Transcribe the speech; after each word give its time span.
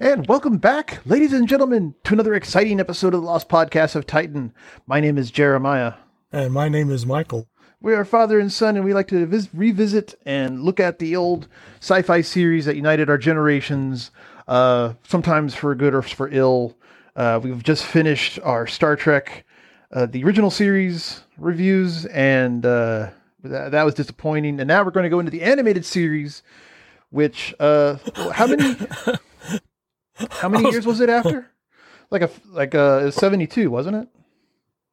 And 0.00 0.26
welcome 0.26 0.58
back, 0.58 1.00
ladies 1.06 1.32
and 1.32 1.46
gentlemen, 1.46 1.94
to 2.02 2.14
another 2.14 2.34
exciting 2.34 2.80
episode 2.80 3.14
of 3.14 3.20
the 3.20 3.26
Lost 3.26 3.48
Podcast 3.48 3.94
of 3.94 4.08
Titan. 4.08 4.52
My 4.88 4.98
name 4.98 5.16
is 5.16 5.30
Jeremiah. 5.30 5.94
And 6.32 6.52
my 6.52 6.68
name 6.68 6.90
is 6.90 7.06
Michael. 7.06 7.46
We 7.80 7.94
are 7.94 8.04
father 8.04 8.40
and 8.40 8.50
son, 8.50 8.74
and 8.74 8.84
we 8.84 8.92
like 8.92 9.06
to 9.08 9.24
vis- 9.24 9.48
revisit 9.54 10.18
and 10.26 10.62
look 10.62 10.80
at 10.80 10.98
the 10.98 11.14
old 11.14 11.46
sci 11.80 12.02
fi 12.02 12.22
series 12.22 12.64
that 12.64 12.74
united 12.74 13.08
our 13.08 13.18
generations, 13.18 14.10
uh, 14.48 14.94
sometimes 15.06 15.54
for 15.54 15.72
good 15.76 15.94
or 15.94 16.02
for 16.02 16.28
ill. 16.28 16.76
Uh, 17.14 17.38
we've 17.40 17.62
just 17.62 17.84
finished 17.84 18.40
our 18.42 18.66
Star 18.66 18.96
Trek, 18.96 19.44
uh, 19.92 20.06
the 20.06 20.24
original 20.24 20.50
series 20.50 21.20
reviews, 21.38 22.04
and 22.06 22.66
uh, 22.66 23.10
that, 23.44 23.70
that 23.70 23.84
was 23.84 23.94
disappointing. 23.94 24.58
And 24.58 24.66
now 24.66 24.82
we're 24.82 24.90
going 24.90 25.04
to 25.04 25.10
go 25.10 25.20
into 25.20 25.30
the 25.30 25.42
animated 25.42 25.84
series, 25.84 26.42
which, 27.10 27.54
uh, 27.60 27.98
how 28.32 28.48
many. 28.48 28.76
How 30.44 30.50
many 30.50 30.70
years 30.72 30.86
was 30.86 31.00
it 31.00 31.08
after? 31.08 31.50
Like 32.10 32.20
a 32.20 32.30
like 32.50 32.74
a 32.74 33.10
seventy 33.10 33.46
two, 33.46 33.70
wasn't 33.70 33.96
it? 33.96 34.08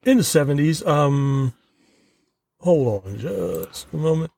In 0.03 0.16
the 0.16 0.23
seventies. 0.23 0.81
Um 0.85 1.53
hold 2.62 3.05
on 3.05 3.17
just 3.17 3.88
a 3.91 3.98
moment. 3.98 4.31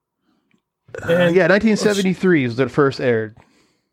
And 1.07 1.35
yeah, 1.35 1.45
nineteen 1.45 1.77
seventy 1.77 2.13
three 2.13 2.45
is 2.45 2.57
it 2.57 2.71
first 2.71 2.99
aired. 2.99 3.37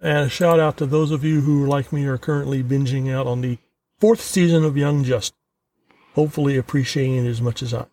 And 0.00 0.26
a 0.26 0.28
shout 0.30 0.58
out 0.58 0.78
to 0.78 0.86
those 0.86 1.10
of 1.10 1.22
you 1.22 1.42
who, 1.42 1.66
like 1.66 1.92
me, 1.92 2.06
are 2.06 2.16
currently 2.16 2.62
binging 2.62 3.12
out 3.12 3.26
on 3.26 3.42
the 3.42 3.58
fourth 3.98 4.22
season 4.22 4.64
of 4.64 4.78
Young 4.78 5.04
Justice. 5.04 5.36
Hopefully 6.14 6.56
appreciating 6.56 7.26
it 7.26 7.28
as 7.28 7.42
much 7.42 7.62
as 7.62 7.74
I. 7.74 7.84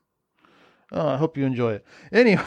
Oh, 0.93 1.05
I 1.05 1.17
hope 1.17 1.35
you 1.35 1.43
enjoy 1.45 1.73
it. 1.73 1.85
Anyway, 2.13 2.45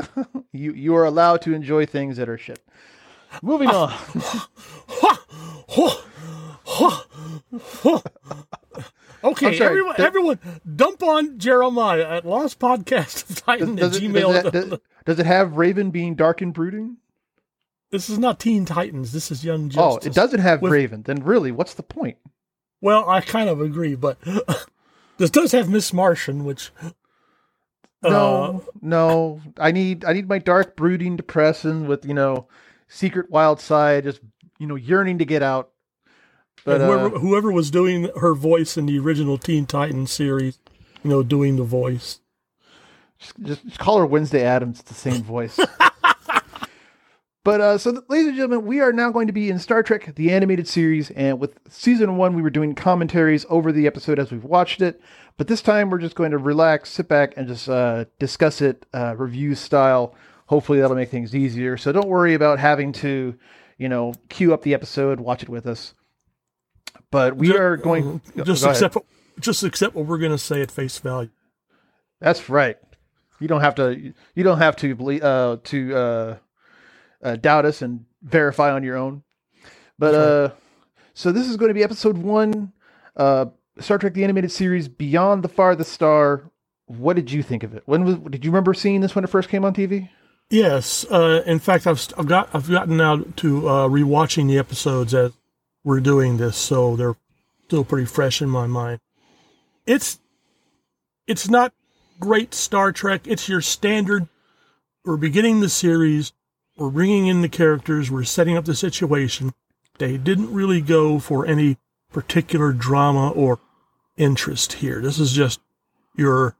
you 0.52 0.72
you 0.72 0.96
are 0.96 1.04
allowed 1.04 1.42
to 1.42 1.54
enjoy 1.54 1.86
things 1.86 2.16
that 2.16 2.28
are 2.28 2.36
shit. 2.36 2.64
Moving 3.42 3.70
on. 3.70 3.94
okay, 9.24 9.56
sorry, 9.56 9.70
everyone, 9.70 9.94
everyone, 9.98 10.38
dump 10.74 11.02
on 11.02 11.38
Jeremiah 11.38 12.08
at 12.16 12.26
Lost 12.26 12.58
Podcast 12.58 13.28
of 13.30 13.44
Titan 13.44 13.76
Does 13.76 13.96
at 13.96 14.02
it, 14.02 14.06
Gmail. 14.10 14.32
does, 14.32 14.44
it, 14.46 14.52
does, 14.70 14.78
does 15.04 15.18
it 15.18 15.26
have 15.26 15.56
Raven 15.56 15.90
being 15.90 16.14
dark 16.14 16.40
and 16.42 16.52
brooding? 16.52 16.98
this 17.90 18.10
is 18.10 18.18
not 18.18 18.40
Teen 18.40 18.64
Titans. 18.64 19.12
This 19.12 19.30
is 19.30 19.44
Young 19.44 19.68
Justice. 19.68 20.04
Oh, 20.04 20.10
it 20.10 20.14
doesn't 20.14 20.40
have 20.40 20.60
With- 20.60 20.72
Raven. 20.72 21.02
Then 21.02 21.22
really, 21.22 21.52
what's 21.52 21.74
the 21.74 21.82
point? 21.82 22.18
Well, 22.80 23.08
I 23.08 23.20
kind 23.20 23.48
of 23.48 23.60
agree, 23.60 23.94
but 23.94 24.18
this 25.18 25.30
does 25.30 25.52
have 25.52 25.68
Miss 25.70 25.92
Martian, 25.92 26.44
which 26.44 26.70
uh, 26.82 26.90
No, 28.02 28.64
no. 28.82 29.40
I 29.56 29.72
need 29.72 30.04
I 30.04 30.12
need 30.12 30.28
my 30.28 30.38
dark, 30.38 30.76
brooding, 30.76 31.16
depressing 31.16 31.86
with 31.86 32.04
you 32.04 32.12
know, 32.12 32.48
secret 32.88 33.30
wild 33.30 33.60
side, 33.60 34.04
just 34.04 34.20
you 34.58 34.66
know, 34.66 34.74
yearning 34.74 35.18
to 35.18 35.24
get 35.24 35.42
out. 35.42 35.70
But 36.64 36.80
whoever, 36.80 37.16
uh, 37.16 37.18
whoever 37.18 37.52
was 37.52 37.70
doing 37.70 38.10
her 38.20 38.34
voice 38.34 38.76
in 38.76 38.86
the 38.86 38.98
original 38.98 39.38
Teen 39.38 39.66
Titans 39.66 40.10
series, 40.10 40.58
you 41.02 41.10
know, 41.10 41.22
doing 41.22 41.56
the 41.56 41.64
voice. 41.64 42.20
just, 43.20 43.64
just 43.66 43.78
call 43.78 43.98
her 43.98 44.06
Wednesday 44.06 44.42
Addams. 44.42 44.80
It's 44.80 44.88
the 44.88 44.94
same 44.94 45.22
voice. 45.22 45.58
but 47.44 47.60
uh, 47.60 47.78
so, 47.78 48.02
ladies 48.08 48.28
and 48.28 48.36
gentlemen, 48.36 48.66
we 48.66 48.80
are 48.80 48.92
now 48.92 49.10
going 49.10 49.28
to 49.28 49.32
be 49.32 49.48
in 49.48 49.58
Star 49.58 49.82
Trek: 49.82 50.14
The 50.16 50.32
Animated 50.32 50.66
Series, 50.66 51.10
and 51.10 51.38
with 51.38 51.58
season 51.68 52.16
one, 52.16 52.34
we 52.34 52.42
were 52.42 52.50
doing 52.50 52.74
commentaries 52.74 53.46
over 53.48 53.70
the 53.70 53.86
episode 53.86 54.18
as 54.18 54.32
we've 54.32 54.44
watched 54.44 54.82
it. 54.82 55.00
But 55.36 55.48
this 55.48 55.62
time, 55.62 55.90
we're 55.90 55.98
just 55.98 56.16
going 56.16 56.30
to 56.30 56.38
relax, 56.38 56.90
sit 56.90 57.08
back, 57.08 57.34
and 57.36 57.46
just 57.46 57.68
uh, 57.68 58.06
discuss 58.18 58.60
it 58.60 58.86
uh, 58.94 59.14
review 59.16 59.54
style. 59.54 60.14
Hopefully, 60.46 60.80
that'll 60.80 60.96
make 60.96 61.10
things 61.10 61.34
easier. 61.34 61.76
So 61.76 61.92
don't 61.92 62.08
worry 62.08 62.34
about 62.34 62.58
having 62.58 62.92
to, 62.94 63.34
you 63.78 63.88
know, 63.88 64.14
queue 64.28 64.54
up 64.54 64.62
the 64.62 64.74
episode, 64.74 65.20
watch 65.20 65.42
it 65.42 65.48
with 65.48 65.66
us. 65.66 65.94
But 67.10 67.36
we 67.36 67.48
Ju- 67.48 67.56
are 67.56 67.76
going. 67.76 68.20
uh, 68.38 68.44
just 68.44 68.64
accept 68.64 68.96
just 69.40 69.62
accept 69.62 69.94
what 69.94 70.06
we're 70.06 70.18
going 70.18 70.32
to 70.32 70.38
say 70.38 70.62
at 70.62 70.70
face 70.70 70.98
value. 70.98 71.30
That's 72.20 72.48
right. 72.48 72.76
You 73.40 73.48
don't 73.48 73.60
have 73.60 73.74
to. 73.76 74.12
You 74.34 74.42
don't 74.44 74.58
have 74.58 74.76
to 74.76 74.94
believe 74.94 75.22
uh, 75.22 75.58
to 75.64 75.94
uh, 75.96 76.36
uh, 77.22 77.36
doubt 77.36 77.66
us 77.66 77.82
and 77.82 78.06
verify 78.22 78.72
on 78.72 78.82
your 78.82 78.96
own. 78.96 79.22
But 79.98 80.14
uh, 80.14 80.50
so 81.14 81.32
this 81.32 81.48
is 81.48 81.56
going 81.56 81.68
to 81.68 81.74
be 81.74 81.82
episode 81.82 82.16
one, 82.18 82.72
uh, 83.16 83.46
Star 83.78 83.98
Trek: 83.98 84.14
The 84.14 84.24
Animated 84.24 84.50
Series, 84.52 84.88
Beyond 84.88 85.42
the 85.44 85.48
Farthest 85.48 85.92
Star. 85.92 86.50
What 86.86 87.16
did 87.16 87.30
you 87.30 87.42
think 87.42 87.62
of 87.62 87.74
it? 87.74 87.82
When 87.86 88.04
was? 88.04 88.16
Did 88.30 88.44
you 88.44 88.50
remember 88.50 88.72
seeing 88.74 89.00
this 89.00 89.14
when 89.14 89.24
it 89.24 89.28
first 89.30 89.48
came 89.48 89.64
on 89.64 89.74
TV? 89.74 90.08
Yes, 90.48 91.04
uh, 91.10 91.42
in 91.44 91.58
fact, 91.58 91.86
I've 91.86 92.06
I've 92.16 92.26
got 92.26 92.48
I've 92.54 92.70
gotten 92.70 92.96
now 92.96 93.18
to 93.36 93.68
uh, 93.68 93.88
rewatching 93.88 94.46
the 94.48 94.58
episodes 94.58 95.12
as 95.12 95.32
we're 95.86 96.00
doing 96.00 96.36
this, 96.36 96.56
so 96.56 96.96
they're 96.96 97.14
still 97.68 97.84
pretty 97.84 98.06
fresh 98.06 98.42
in 98.42 98.50
my 98.50 98.66
mind. 98.66 98.98
It's 99.86 100.18
it's 101.28 101.48
not 101.48 101.72
great 102.18 102.52
Star 102.52 102.90
Trek. 102.90 103.22
It's 103.24 103.48
your 103.48 103.60
standard. 103.60 104.28
We're 105.04 105.16
beginning 105.16 105.60
the 105.60 105.68
series. 105.68 106.32
We're 106.76 106.90
bringing 106.90 107.28
in 107.28 107.40
the 107.40 107.48
characters. 107.48 108.10
We're 108.10 108.24
setting 108.24 108.56
up 108.56 108.64
the 108.64 108.74
situation. 108.74 109.54
They 109.98 110.16
didn't 110.18 110.52
really 110.52 110.80
go 110.80 111.20
for 111.20 111.46
any 111.46 111.78
particular 112.12 112.72
drama 112.72 113.30
or 113.30 113.60
interest 114.16 114.74
here. 114.74 115.00
This 115.00 115.20
is 115.20 115.32
just 115.32 115.60
your 116.16 116.56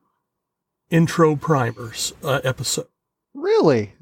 intro 0.89 1.35
primers 1.35 2.15
uh, 2.23 2.41
episode 2.45 2.87
Really? 3.35 3.95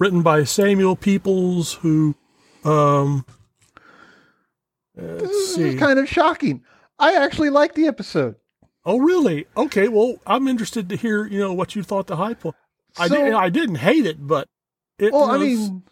written 0.00 0.22
by 0.22 0.42
Samuel 0.42 0.96
Peeples, 0.96 1.76
who, 1.76 2.16
um, 2.64 3.24
let's 5.56 5.62
This 5.64 5.72
see. 5.72 5.76
is 5.76 5.80
kind 5.80 5.98
of 5.98 6.08
shocking. 6.08 6.62
I 6.98 7.14
actually 7.14 7.50
liked 7.50 7.74
the 7.74 7.86
episode. 7.86 8.36
oh, 8.84 8.98
really? 8.98 9.46
Okay. 9.56 9.88
Well, 9.88 10.16
I'm 10.26 10.46
interested 10.48 10.88
to 10.90 10.96
hear, 10.96 11.26
you 11.26 11.38
know, 11.40 11.52
what 11.52 11.74
you 11.74 11.82
thought 11.82 12.06
the 12.06 12.16
hype 12.16 12.44
was. 12.44 12.54
I 12.96 13.08
didn't, 13.08 13.34
I 13.34 13.48
didn't 13.48 13.76
hate 13.76 14.06
it, 14.06 14.24
but 14.24 14.46
it 14.98 15.12
Well, 15.12 15.26
was, 15.28 15.40
I 15.40 15.44
mean, 15.44 15.82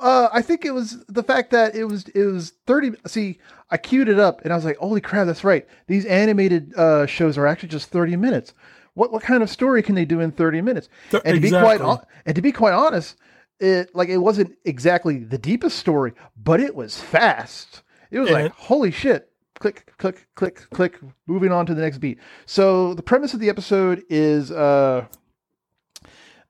uh, 0.00 0.28
I 0.32 0.42
think 0.42 0.64
it 0.64 0.72
was 0.72 1.04
the 1.08 1.22
fact 1.24 1.50
that 1.50 1.74
it 1.74 1.84
was 1.84 2.06
it 2.08 2.24
was 2.24 2.52
thirty. 2.66 2.92
See, 3.06 3.38
I 3.70 3.76
queued 3.76 4.08
it 4.08 4.18
up 4.20 4.42
and 4.44 4.52
I 4.52 4.56
was 4.56 4.64
like, 4.64 4.76
"Holy 4.76 5.00
crap, 5.00 5.26
that's 5.26 5.42
right! 5.44 5.66
These 5.88 6.04
animated 6.06 6.72
uh, 6.76 7.06
shows 7.06 7.36
are 7.38 7.46
actually 7.48 7.70
just 7.70 7.90
thirty 7.90 8.14
minutes. 8.16 8.54
What 8.94 9.12
what 9.12 9.22
kind 9.22 9.42
of 9.42 9.50
story 9.50 9.82
can 9.82 9.94
they 9.96 10.04
do 10.04 10.20
in 10.20 10.30
thirty 10.32 10.60
minutes?" 10.60 10.88
Th- 11.10 11.22
and 11.24 11.34
to 11.34 11.40
be 11.40 11.50
quite 11.50 11.80
and 12.24 12.36
to 12.36 12.42
be 12.42 12.52
quite 12.52 12.74
honest, 12.74 13.16
it 13.58 13.92
like 13.94 14.08
it 14.08 14.18
wasn't 14.18 14.56
exactly 14.64 15.18
the 15.18 15.38
deepest 15.38 15.78
story, 15.78 16.12
but 16.36 16.60
it 16.60 16.74
was 16.76 17.00
fast. 17.00 17.82
It 18.10 18.20
was 18.20 18.30
like, 18.30 18.44
And- 18.46 18.54
"Holy 18.54 18.90
shit!" 18.90 19.30
Click, 19.58 19.92
click, 19.96 20.26
click, 20.34 20.68
click. 20.70 20.98
Moving 21.26 21.50
on 21.50 21.64
to 21.66 21.74
the 21.74 21.80
next 21.80 21.98
beat. 21.98 22.18
So 22.44 22.92
the 22.94 23.02
premise 23.02 23.34
of 23.34 23.40
the 23.40 23.48
episode 23.48 24.02
is. 24.08 24.50
Uh, 24.50 25.06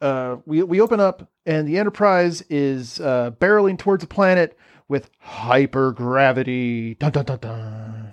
uh, 0.00 0.36
we 0.44 0.62
we 0.62 0.80
open 0.80 1.00
up 1.00 1.30
and 1.46 1.66
the 1.66 1.78
Enterprise 1.78 2.42
is 2.50 3.00
uh, 3.00 3.30
barreling 3.40 3.78
towards 3.78 4.04
a 4.04 4.06
planet 4.06 4.56
with 4.88 5.10
hypergravity. 5.24 6.98
Dun 6.98 7.12
dun 7.12 7.24
dun 7.24 7.38
dun. 7.38 8.12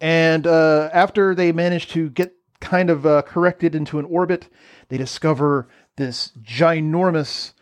and 0.00 0.46
uh, 0.46 0.90
after 0.92 1.34
they 1.34 1.52
manage 1.52 1.88
to 1.88 2.10
get 2.10 2.34
kind 2.60 2.90
of 2.90 3.06
uh, 3.06 3.22
corrected 3.22 3.74
into 3.74 3.98
an 3.98 4.04
orbit, 4.04 4.48
they 4.88 4.96
discover 4.98 5.68
this 5.96 6.32
ginormous 6.42 7.52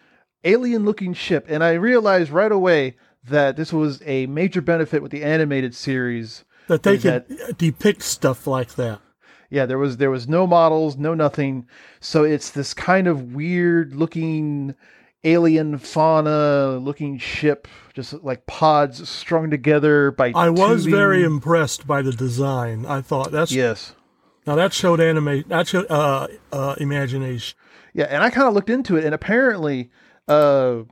alien-looking 0.44 1.14
ship, 1.14 1.47
and 1.48 1.62
I 1.62 1.72
realized 1.72 2.30
right 2.30 2.50
away 2.50 2.97
that 3.25 3.56
this 3.56 3.72
was 3.72 4.03
a 4.05 4.27
major 4.27 4.60
benefit 4.60 5.03
with 5.03 5.12
the 5.12 5.22
animated 5.22 5.75
series. 5.75 6.44
that 6.69 6.83
they 6.83 6.99
could 6.99 7.25
depict 7.59 8.03
stuff 8.03 8.47
like 8.47 8.75
that. 8.75 9.00
Yeah, 9.50 9.66
there 9.66 9.78
was 9.78 9.99
there 9.99 10.10
was 10.10 10.27
no 10.27 10.47
models, 10.47 10.97
no 10.97 11.12
nothing. 11.12 11.66
So 12.00 12.25
it's 12.25 12.50
this 12.50 12.72
kind 12.72 13.06
of 13.06 13.34
weird 13.34 13.94
looking 13.94 14.75
alien 15.25 15.78
fauna 15.78 16.78
looking 16.78 17.19
ship, 17.19 17.69
just 17.94 18.15
like 18.25 18.47
pods 18.47 19.09
strung 19.09 19.50
together 19.50 20.10
by. 20.10 20.33
I 20.34 20.51
was 20.51 20.84
tubing. 20.84 20.98
very 20.98 21.22
impressed 21.22 21.86
by 21.86 22.03
the 22.03 22.13
design. 22.13 22.86
I 22.86 23.03
thought 23.03 23.30
that's 23.30 23.53
yes, 23.53 23.95
now 24.47 24.54
that 24.57 24.72
showed 24.72 25.01
anime, 25.01 25.45
that 25.48 25.68
showed 25.68 25.86
uh, 25.91 26.28
uh, 26.53 26.75
imagination. 26.78 27.57
yeah, 27.92 28.04
and 28.04 28.22
I 28.22 28.30
kind 28.30 28.48
of 28.48 28.54
looked 28.54 28.71
into 28.71 28.97
it, 28.97 29.04
and 29.04 29.15
apparently, 29.15 29.91
uh, 30.28 30.83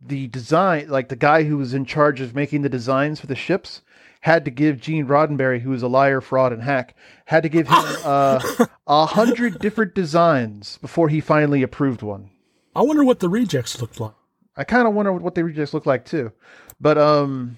the 0.00 0.26
design, 0.28 0.88
like 0.88 1.08
the 1.08 1.16
guy 1.16 1.44
who 1.44 1.58
was 1.58 1.74
in 1.74 1.84
charge 1.84 2.20
of 2.20 2.34
making 2.34 2.62
the 2.62 2.68
designs 2.68 3.20
for 3.20 3.26
the 3.26 3.34
ships, 3.34 3.82
had 4.22 4.44
to 4.44 4.50
give 4.50 4.80
Gene 4.80 5.06
Roddenberry, 5.06 5.60
who 5.60 5.70
was 5.70 5.82
a 5.82 5.88
liar, 5.88 6.20
fraud, 6.20 6.52
and 6.52 6.62
hack, 6.62 6.94
had 7.26 7.42
to 7.42 7.48
give 7.48 7.68
him 7.68 7.74
uh, 8.04 8.66
a 8.86 9.06
hundred 9.06 9.58
different 9.58 9.94
designs 9.94 10.78
before 10.78 11.08
he 11.08 11.20
finally 11.20 11.62
approved 11.62 12.02
one. 12.02 12.30
I 12.74 12.82
wonder 12.82 13.04
what 13.04 13.20
the 13.20 13.28
rejects 13.28 13.80
looked 13.80 14.00
like. 14.00 14.12
I 14.56 14.64
kind 14.64 14.86
of 14.86 14.94
wonder 14.94 15.12
what 15.12 15.34
the 15.34 15.44
rejects 15.44 15.74
look 15.74 15.86
like 15.86 16.04
too. 16.04 16.32
But 16.80 16.98
um, 16.98 17.56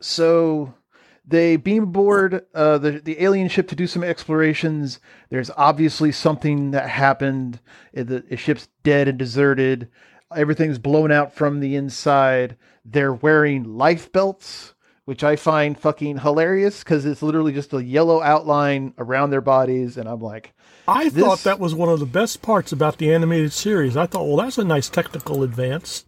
so 0.00 0.74
they 1.26 1.56
beam 1.56 1.84
aboard 1.84 2.46
uh, 2.54 2.78
the 2.78 2.92
the 2.92 3.22
alien 3.22 3.48
ship 3.48 3.68
to 3.68 3.76
do 3.76 3.86
some 3.86 4.02
explorations. 4.02 5.00
There's 5.30 5.50
obviously 5.56 6.12
something 6.12 6.72
that 6.72 6.88
happened. 6.88 7.60
Uh, 7.96 8.04
The, 8.04 8.20
the 8.20 8.36
ship's 8.36 8.68
dead 8.82 9.08
and 9.08 9.18
deserted. 9.18 9.88
Everything's 10.36 10.78
blown 10.78 11.10
out 11.12 11.34
from 11.34 11.60
the 11.60 11.76
inside. 11.76 12.56
They're 12.84 13.12
wearing 13.12 13.76
life 13.76 14.10
belts, 14.12 14.74
which 15.04 15.22
I 15.24 15.36
find 15.36 15.78
fucking 15.78 16.18
hilarious 16.18 16.82
because 16.82 17.04
it's 17.04 17.22
literally 17.22 17.52
just 17.52 17.72
a 17.72 17.82
yellow 17.84 18.22
outline 18.22 18.94
around 18.98 19.30
their 19.30 19.40
bodies, 19.40 19.96
and 19.96 20.08
I'm 20.08 20.20
like, 20.20 20.52
I 20.88 21.08
This- 21.08 21.22
thought 21.24 21.44
that 21.44 21.60
was 21.60 21.74
one 21.74 21.88
of 21.88 22.00
the 22.00 22.06
best 22.06 22.42
parts 22.42 22.72
about 22.72 22.98
the 22.98 23.12
animated 23.12 23.52
series. 23.52 23.96
I 23.96 24.06
thought, 24.06 24.26
well, 24.26 24.36
that's 24.36 24.58
a 24.58 24.64
nice 24.64 24.88
technical 24.88 25.42
advance. 25.42 26.04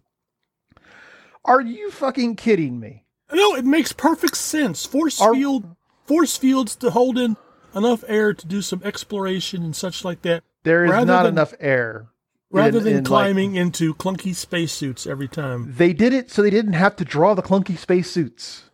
"Are 1.45 1.61
you 1.61 1.91
fucking 1.91 2.35
kidding 2.35 2.79
me?" 2.79 3.03
No, 3.31 3.55
it 3.55 3.65
makes 3.65 3.91
perfect 3.93 4.35
sense. 4.37 4.85
Force 4.85 5.21
Are- 5.21 5.33
field, 5.33 5.75
force 6.05 6.37
fields 6.37 6.75
to 6.77 6.91
hold 6.91 7.17
in 7.17 7.37
enough 7.75 8.03
air 8.07 8.33
to 8.33 8.47
do 8.47 8.61
some 8.61 8.81
exploration 8.83 9.63
and 9.63 9.75
such 9.75 10.03
like 10.05 10.21
that, 10.23 10.43
There 10.63 10.85
is 10.85 10.91
Rather 10.91 11.05
not 11.05 11.23
than- 11.23 11.33
enough 11.33 11.53
air. 11.59 12.07
Rather 12.55 12.77
in- 12.79 12.83
than 12.83 12.93
in, 12.93 12.97
like- 12.99 13.05
climbing 13.05 13.55
into 13.55 13.93
clunky 13.95 14.33
spacesuits 14.35 15.05
every 15.07 15.27
time. 15.27 15.73
They 15.77 15.93
did 15.93 16.13
it 16.13 16.31
so 16.31 16.41
they 16.41 16.49
didn't 16.49 16.73
have 16.73 16.95
to 16.97 17.05
draw 17.05 17.33
the 17.33 17.41
clunky 17.43 17.77
spacesuits. 17.77 18.69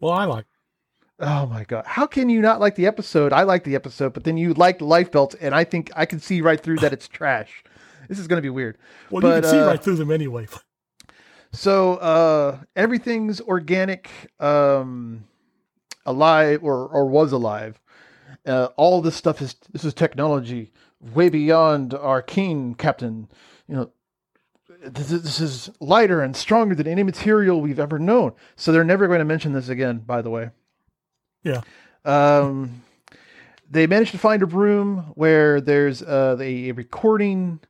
Well, 0.00 0.12
I 0.12 0.24
like. 0.24 0.46
Oh 1.20 1.46
my 1.46 1.62
god! 1.64 1.84
How 1.86 2.06
can 2.06 2.28
you 2.28 2.40
not 2.40 2.58
like 2.58 2.74
the 2.74 2.86
episode? 2.86 3.32
I 3.32 3.42
like 3.44 3.62
the 3.62 3.76
episode, 3.76 4.12
but 4.12 4.24
then 4.24 4.36
you 4.36 4.54
liked 4.54 4.80
life 4.82 5.12
belts, 5.12 5.36
and 5.36 5.54
I 5.54 5.62
think 5.62 5.90
I 5.94 6.04
can 6.04 6.18
see 6.18 6.40
right 6.40 6.60
through 6.60 6.78
that 6.78 6.92
it's 6.92 7.06
trash. 7.06 7.62
This 8.08 8.18
is 8.18 8.26
going 8.26 8.38
to 8.38 8.42
be 8.42 8.50
weird. 8.50 8.76
Well, 9.10 9.20
But, 9.22 9.36
you 9.36 9.40
can 9.42 9.50
see 9.50 9.58
uh, 9.58 9.66
right 9.66 9.82
through 9.82 9.96
them 9.96 10.10
anyway. 10.10 10.48
So 11.54 11.96
uh, 11.96 12.58
everything's 12.74 13.40
organic, 13.42 14.08
um, 14.40 15.24
alive, 16.06 16.64
or 16.64 16.88
or 16.88 17.04
was 17.06 17.32
alive. 17.32 17.78
Uh, 18.46 18.68
all 18.76 19.02
this 19.02 19.16
stuff 19.16 19.42
is 19.42 19.54
this 19.70 19.84
is 19.84 19.92
technology 19.92 20.72
way 21.14 21.28
beyond 21.28 21.94
our 21.94 22.22
keen 22.22 22.74
captain. 22.74 23.28
You 23.66 23.76
know, 23.76 23.90
this 24.84 25.10
is, 25.10 25.22
this 25.22 25.40
is 25.40 25.70
lighter 25.80 26.22
and 26.22 26.36
stronger 26.36 26.74
than 26.74 26.86
any 26.86 27.02
material 27.02 27.60
we've 27.60 27.80
ever 27.80 27.98
known. 27.98 28.32
So 28.56 28.72
they're 28.72 28.84
never 28.84 29.06
going 29.06 29.18
to 29.18 29.24
mention 29.24 29.52
this 29.52 29.68
again. 29.68 29.98
By 29.98 30.22
the 30.22 30.30
way. 30.30 30.50
Yeah. 31.42 31.62
Um, 32.04 32.82
they 33.70 33.86
managed 33.86 34.12
to 34.12 34.18
find 34.18 34.42
a 34.42 34.46
room 34.46 35.12
where 35.14 35.60
there's 35.60 36.02
uh, 36.02 36.36
a, 36.38 36.68
a 36.68 36.72
recording 36.72 37.60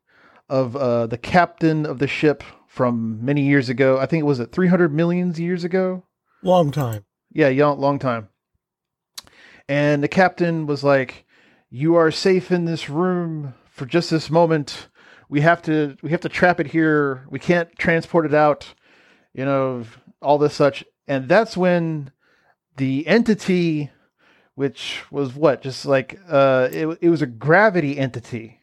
of 0.49 0.77
uh, 0.77 1.07
the 1.07 1.19
captain 1.19 1.87
of 1.87 1.99
the 1.99 2.07
ship 2.07 2.43
from 2.67 3.25
many 3.25 3.43
years 3.43 3.69
ago. 3.69 3.99
I 3.99 4.07
think 4.07 4.21
it 4.23 4.27
was 4.27 4.41
at 4.41 4.53
300 4.53 4.93
millions 4.93 5.39
years 5.39 5.65
ago. 5.65 6.03
Long 6.43 6.71
time. 6.71 7.05
Yeah, 7.33 7.49
long 7.73 7.99
time. 7.99 8.29
And 9.69 10.03
the 10.03 10.09
captain 10.09 10.67
was 10.67 10.83
like, 10.83 11.25
"You 11.75 11.97
are 11.97 12.11
safe 12.11 12.53
in 12.53 12.67
this 12.67 12.91
room 12.91 13.55
for 13.71 13.87
just 13.87 14.11
this 14.11 14.29
moment. 14.29 14.89
We 15.31 15.41
have 15.41 15.63
to 15.63 15.97
we 16.03 16.11
have 16.11 16.21
to 16.21 16.29
trap 16.29 16.61
it 16.61 16.67
here. 16.67 17.27
We 17.31 17.39
can't 17.39 17.75
transport 17.79 18.27
it 18.27 18.35
out. 18.35 18.75
You 19.33 19.47
know, 19.47 19.85
all 20.21 20.37
this 20.37 20.53
such." 20.55 20.85
And 21.09 21.29
that's 21.29 21.57
when 21.57 22.11
the 22.77 23.07
entity 23.07 23.91
which 24.55 25.03
was 25.11 25.35
what 25.35 25.63
just 25.63 25.87
like 25.87 26.19
uh 26.29 26.69
it, 26.71 26.99
it 27.01 27.09
was 27.09 27.23
a 27.23 27.27
gravity 27.27 27.99
entity 27.99 28.61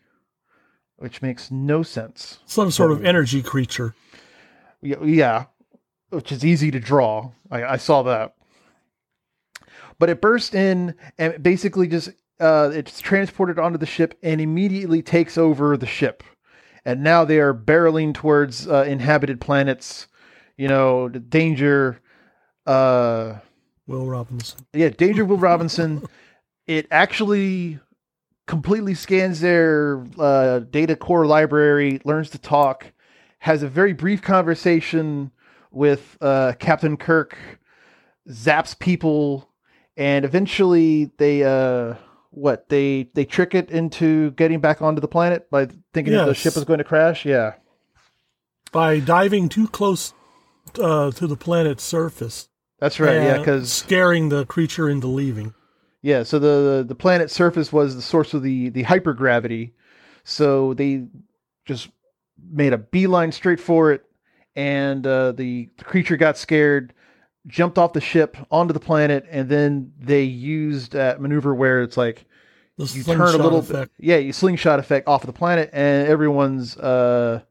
which 0.98 1.22
makes 1.22 1.50
no 1.50 1.82
sense 1.82 2.40
Some 2.46 2.70
sort 2.72 2.92
of 2.92 3.04
energy 3.04 3.42
creature. 3.42 3.96
Yeah 4.82 5.46
which 6.10 6.32
is 6.32 6.46
easy 6.46 6.72
to 6.72 6.80
draw 6.80 7.32
i, 7.52 7.64
I 7.64 7.78
saw 7.78 8.04
that 8.04 8.36
but 9.98 10.10
it 10.10 10.22
burst 10.22 10.56
in 10.56 10.96
and 11.18 11.42
basically 11.42 11.88
just 11.88 12.10
uh 12.40 12.70
it's 12.74 13.02
transported 13.02 13.60
onto 13.60 13.78
the 13.78 13.86
ship 13.86 14.18
and 14.24 14.42
immediately 14.42 15.02
takes 15.02 15.38
over 15.38 15.78
the 15.78 15.86
ship 15.86 16.24
and 16.86 17.04
now 17.04 17.26
they 17.26 17.40
are 17.40 17.54
barreling 17.54 18.14
towards 18.14 18.68
uh, 18.68 18.84
inhabited 18.88 19.42
planets 19.42 20.08
you 20.58 20.68
know 20.68 21.10
the 21.10 21.20
danger 21.20 22.00
uh 22.66 23.36
Will 23.90 24.06
Robinson. 24.06 24.68
yeah, 24.72 24.90
Danger 24.90 25.26
Will 25.26 25.38
Robinson. 25.38 26.08
It 26.68 26.86
actually 26.92 27.80
completely 28.46 28.94
scans 28.94 29.40
their 29.40 30.06
uh, 30.20 30.60
data 30.60 30.96
core 30.96 31.26
library, 31.26 32.00
learns 32.06 32.30
to 32.30 32.38
talk, 32.38 32.92
has 33.40 33.64
a 33.64 33.68
very 33.68 33.94
brief 33.94 34.22
conversation 34.22 35.32
with 35.72 36.16
uh, 36.22 36.54
Captain 36.60 36.96
Kirk, 36.96 37.36
zaps 38.30 38.78
people, 38.78 39.50
and 39.98 40.24
eventually 40.24 41.06
they 41.18 41.44
uh, 41.44 41.96
what 42.32 42.70
they 42.70 43.10
they 43.14 43.26
trick 43.26 43.56
it 43.56 43.72
into 43.72 44.32
getting 44.32 44.60
back 44.60 44.82
onto 44.82 45.02
the 45.02 45.08
planet 45.08 45.50
by 45.50 45.68
thinking 45.94 46.14
that 46.14 46.26
the 46.26 46.34
ship 46.34 46.56
is 46.58 46.64
going 46.64 46.78
to 46.80 46.84
crash. 46.84 47.26
Yeah, 47.26 47.54
By 48.72 49.00
diving 49.00 49.50
too 49.50 49.68
close 49.68 50.14
uh, 50.80 51.12
to 51.12 51.28
the 51.28 51.36
planet's 51.36 51.84
surface. 51.84 52.50
that's 52.80 53.00
right. 53.00 53.16
yeah, 53.16 53.38
because 53.40 53.72
scaring 53.74 54.30
the 54.30 54.46
creature 54.46 54.90
into 54.90 55.08
leaving. 55.08 55.54
Yeah, 56.02 56.24
so 56.24 56.40
the 56.40 56.84
the 56.88 56.96
planet's 56.96 57.34
surface 57.34 57.74
was 57.74 57.96
the 57.96 58.02
source 58.02 58.34
of 58.34 58.44
the 58.44 58.70
the 58.70 58.84
hypergravity. 58.84 59.72
So 60.24 60.74
they 60.76 61.08
just 61.66 61.90
made 62.52 62.72
a 62.74 62.78
beeline 62.78 63.32
straight 63.32 63.60
for 63.60 63.92
it, 63.92 64.06
and 64.56 65.06
uh, 65.06 65.32
the, 65.34 65.70
the 65.78 65.84
creature 65.84 66.16
got 66.18 66.38
scared, 66.38 66.94
jumped 67.50 67.78
off 67.78 67.94
the 67.94 68.02
ship 68.02 68.38
onto 68.52 68.74
the 68.74 68.80
planet, 68.80 69.26
and 69.30 69.50
then 69.50 69.92
they 70.00 70.24
used 70.24 70.94
that 70.94 71.20
maneuver 71.20 71.54
where 71.54 71.82
it's 71.82 71.98
like 71.98 72.26
The 72.78 72.86
you 72.86 73.04
turn 73.04 73.36
a 73.36 73.38
little 73.38 73.60
effect. 73.60 73.92
bit, 73.98 74.06
yeah, 74.06 74.18
you 74.18 74.32
slingshot 74.32 74.80
effect 74.80 75.08
off 75.08 75.24
of 75.24 75.28
the 75.28 75.34
planet, 75.34 75.70
and 75.74 76.08
everyone's 76.08 76.78
uh, 76.78 77.42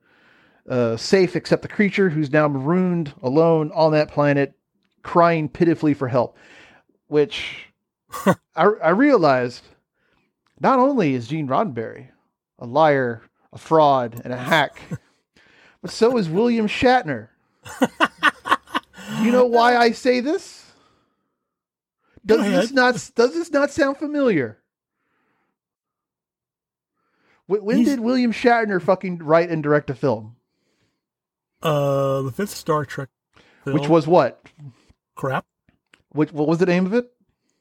uh, 0.69 0.97
safe 0.97 1.37
except 1.37 1.63
the 1.63 1.69
creature 1.69 2.09
who's 2.09 2.31
now 2.33 2.49
marooned 2.49 3.13
alone 3.23 3.71
on 3.75 3.93
that 3.93 4.11
planet, 4.11 4.55
crying 5.03 5.49
pitifully 5.49 5.93
for 5.95 6.09
help. 6.09 6.39
Which 7.09 7.67
I, 8.27 8.35
I 8.83 8.91
realized 8.91 9.65
not 10.61 10.79
only 10.79 11.15
is 11.15 11.29
Gene 11.29 11.49
Roddenberry 11.49 12.09
a 12.61 12.67
liar, 12.67 13.23
a 13.53 13.59
fraud, 13.59 14.21
and 14.25 14.33
a 14.33 14.37
hack, 14.37 14.81
but 15.83 15.91
so 15.91 16.17
is 16.19 16.29
William 16.29 16.67
Shatner. 16.67 17.29
you 19.23 19.33
know 19.33 19.47
why 19.47 19.77
I 19.77 19.93
say 19.93 20.21
this? 20.21 20.65
Does 22.25 22.43
this 22.45 22.73
not 22.73 22.95
does 23.15 23.35
this 23.35 23.51
not 23.51 23.71
sound 23.71 23.97
familiar? 23.97 24.59
When, 27.47 27.79
He's- 27.79 27.89
did 27.89 28.01
William 28.01 28.33
Shatner 28.33 28.81
fucking 28.83 29.19
write 29.19 29.49
and 29.49 29.63
direct 29.63 29.89
a 29.89 29.95
film? 29.95 30.37
Uh, 31.63 32.23
the 32.23 32.31
fifth 32.31 32.51
Star 32.51 32.85
Trek 32.85 33.09
film. 33.65 33.75
Which 33.75 33.89
was 33.89 34.07
what? 34.07 34.43
crap. 35.15 35.47
Which 36.11 36.33
what 36.33 36.47
was 36.47 36.59
the 36.59 36.67
name 36.67 36.87
of 36.87 36.95
it? 36.95 37.11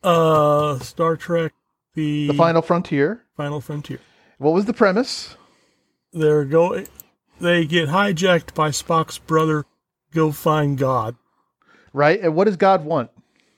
Uh, 0.03 0.77
Star 0.79 1.17
Trek: 1.17 1.53
The, 1.95 2.27
The 2.27 2.33
Final 2.33 2.61
Frontier. 2.61 3.23
Final 3.35 3.61
Frontier. 3.61 3.99
What 4.37 4.53
was 4.53 4.65
the 4.65 4.73
premise? 4.73 5.35
They're 6.13 6.45
go. 6.45 6.83
They 7.41 7.65
get 7.65 7.89
hijacked 7.89 8.53
by 8.53 8.69
Spock's 8.69 9.17
brother. 9.17 9.65
Go 10.13 10.31
find 10.31 10.77
God. 10.77 11.15
Right? 11.93 12.19
And 12.21 12.35
what 12.35 12.45
does 12.45 12.57
God 12.57 12.85
want? 12.85 13.11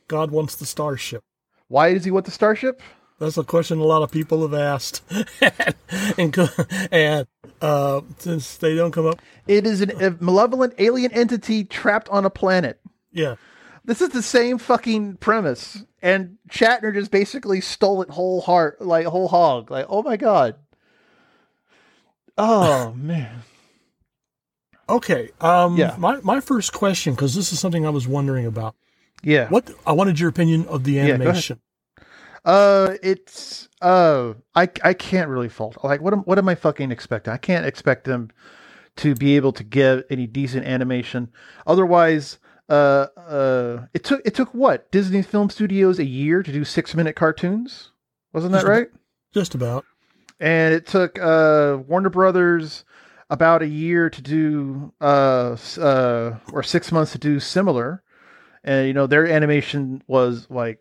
God 0.08 0.32
wants 0.32 0.56
the 0.56 0.66
starship. 0.66 1.24
Why 1.68 1.94
does 1.94 2.04
he 2.06 2.12
want 2.12 2.26
the 2.26 2.32
starship? 2.32 2.82
That's 3.20 3.38
a 3.38 3.44
question 3.44 3.80
a 3.80 3.84
lot 3.84 4.02
of 4.02 4.12
people 4.12 4.42
have 4.48 4.54
asked, 4.54 5.04
and 6.18 6.36
and 6.90 7.28
uh, 7.62 8.02
since 8.18 8.56
they 8.56 8.76
don't 8.76 8.92
come 8.92 9.06
up, 9.06 9.20
It 9.46 9.68
is 9.68 9.82
an, 9.82 10.02
a 10.02 10.12
malevolent 10.22 10.74
alien 10.78 11.12
entity 11.12 11.66
trapped 11.66 12.08
on 12.10 12.24
a 12.24 12.30
planet. 12.30 12.80
yeah, 13.12 13.36
This 13.84 14.02
is 14.02 14.10
the 14.10 14.22
same 14.24 14.58
fucking 14.58 15.18
premise, 15.18 15.84
and 16.02 16.38
Shatner 16.50 16.94
just 16.94 17.12
basically 17.12 17.60
stole 17.60 18.02
it 18.02 18.10
whole 18.10 18.40
heart, 18.40 18.82
like 18.82 19.06
whole 19.06 19.28
hog. 19.28 19.70
Like, 19.70 19.88
oh 19.90 20.02
my 20.02 20.16
god. 20.16 20.56
Oh 22.38 22.94
man. 22.94 23.42
Okay. 24.90 25.30
Um, 25.42 25.78
Yeah. 25.78 25.96
My 25.98 26.20
my 26.22 26.40
first 26.40 26.74
question, 26.74 27.14
because 27.14 27.36
this 27.36 27.54
is 27.54 27.60
something 27.60 27.86
I 27.86 27.90
was 27.90 28.08
wondering 28.08 28.46
about. 28.46 28.76
Yeah. 29.24 29.48
What 29.50 29.70
I 29.86 29.92
wanted 29.94 30.20
your 30.20 30.30
opinion 30.30 30.66
of 30.68 30.84
the 30.84 31.00
animation. 31.00 31.60
Uh, 32.46 32.96
it's 33.04 33.68
uh, 33.82 34.34
I 34.56 34.70
I 34.84 34.94
can't 34.94 35.30
really 35.30 35.50
fault. 35.50 35.78
Like, 35.84 36.02
what 36.02 36.14
am 36.14 36.20
what 36.22 36.38
am 36.38 36.48
I 36.48 36.56
fucking 36.56 36.92
expecting? 36.92 37.34
I 37.34 37.38
can't 37.38 37.66
expect 37.66 38.06
them 38.06 38.32
to 38.98 39.14
be 39.16 39.36
able 39.36 39.52
to 39.54 39.64
get 39.64 40.06
any 40.10 40.26
decent 40.26 40.66
animation. 40.66 41.30
Otherwise, 41.68 42.40
uh, 42.70 43.08
uh, 43.18 43.86
it 43.94 44.04
took 44.06 44.22
it 44.26 44.34
took 44.36 44.54
what 44.54 44.90
Disney 44.92 45.22
Film 45.22 45.50
Studios 45.50 46.00
a 46.00 46.06
year 46.06 46.42
to 46.42 46.52
do 46.52 46.64
six 46.64 46.96
minute 46.96 47.16
cartoons. 47.18 47.92
Wasn't 48.32 48.52
that 48.54 48.60
Just 48.60 48.70
right? 48.70 48.88
Just 49.34 49.54
about. 49.56 49.86
and 50.40 50.74
it 50.74 50.88
took 50.88 51.20
uh, 51.20 51.78
Warner 51.88 52.10
Brothers 52.10 52.86
about 53.30 53.62
a 53.62 53.68
year 53.68 54.10
to 54.10 54.22
do 54.22 54.92
uh, 55.00 55.56
uh, 55.78 56.36
or 56.52 56.64
six 56.64 56.92
months 56.92 57.12
to 57.14 57.18
do 57.18 57.40
similar, 57.40 58.02
and 58.64 58.88
you 58.88 58.94
know 58.94 59.08
their 59.08 59.28
animation 59.28 60.04
was 60.08 60.48
like 60.50 60.80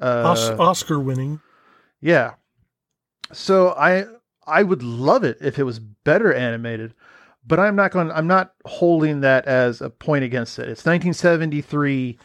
uh, 0.00 0.22
Oscar 0.58 1.00
winning. 1.00 1.40
yeah. 2.00 2.34
So 3.32 3.70
I 3.70 4.06
I 4.46 4.62
would 4.62 4.82
love 4.82 5.24
it 5.24 5.38
if 5.40 5.58
it 5.58 5.64
was 5.64 5.78
better 5.78 6.32
animated, 6.32 6.94
but 7.46 7.58
I'm 7.58 7.76
not 7.76 7.90
going. 7.90 8.10
I'm 8.10 8.26
not 8.26 8.52
holding 8.66 9.20
that 9.20 9.46
as 9.46 9.80
a 9.80 9.90
point 9.90 10.24
against 10.24 10.58
it. 10.58 10.68
It's 10.68 10.84
1973. 10.84 12.18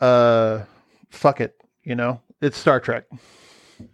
Uh, 0.00 0.62
fuck 1.10 1.40
it. 1.40 1.54
You 1.84 1.94
know, 1.94 2.20
it's 2.40 2.56
Star 2.56 2.80
Trek. 2.80 3.04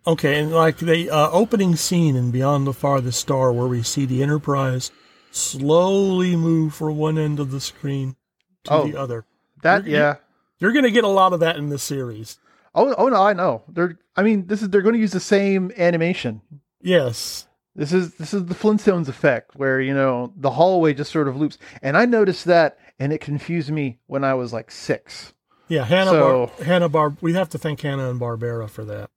Okay, 0.06 0.38
and 0.40 0.52
like 0.52 0.78
the 0.78 1.10
uh, 1.10 1.30
opening 1.30 1.76
scene 1.76 2.16
in 2.16 2.30
Beyond 2.30 2.66
the 2.66 2.72
Farthest 2.72 3.20
Star, 3.20 3.52
where 3.52 3.66
we 3.66 3.82
see 3.82 4.06
the 4.06 4.22
Enterprise 4.22 4.90
slowly 5.30 6.36
move 6.36 6.74
from 6.74 6.96
one 6.96 7.18
end 7.18 7.38
of 7.40 7.50
the 7.50 7.60
screen 7.60 8.16
to 8.64 8.72
Oh. 8.72 8.86
the 8.86 8.96
other. 8.96 9.24
That 9.62 9.84
You're- 9.84 9.98
yeah. 9.98 10.14
You're 10.58 10.72
going 10.72 10.84
to 10.84 10.90
get 10.90 11.04
a 11.04 11.08
lot 11.08 11.32
of 11.34 11.40
that 11.40 11.56
in 11.56 11.68
this 11.68 11.82
series. 11.82 12.38
Oh, 12.74 12.94
oh 12.96 13.08
no, 13.08 13.22
I 13.22 13.32
know. 13.34 13.62
They're. 13.68 13.98
I 14.16 14.22
mean, 14.22 14.46
this 14.46 14.62
is. 14.62 14.70
They're 14.70 14.80
going 14.82 14.94
to 14.94 14.98
use 15.00 15.12
the 15.12 15.20
same 15.20 15.70
animation. 15.76 16.40
Yes. 16.80 17.46
This 17.74 17.92
is 17.92 18.14
this 18.14 18.32
is 18.32 18.46
the 18.46 18.54
Flintstones 18.54 19.06
effect, 19.08 19.54
where 19.56 19.80
you 19.82 19.92
know 19.92 20.32
the 20.36 20.50
hallway 20.52 20.94
just 20.94 21.12
sort 21.12 21.28
of 21.28 21.36
loops. 21.36 21.58
And 21.82 21.94
I 21.96 22.06
noticed 22.06 22.46
that, 22.46 22.78
and 22.98 23.12
it 23.12 23.20
confused 23.20 23.70
me 23.70 23.98
when 24.06 24.24
I 24.24 24.32
was 24.32 24.52
like 24.54 24.70
six. 24.70 25.34
Yeah, 25.68 25.84
Hanna. 25.84 26.10
So- 26.10 26.46
Bar- 26.56 26.64
Hanna 26.64 26.88
Bar. 26.88 27.16
We 27.20 27.34
have 27.34 27.50
to 27.50 27.58
thank 27.58 27.80
Hanna 27.82 28.08
and 28.08 28.18
Barbera 28.18 28.70
for 28.70 28.84
that. 28.86 29.10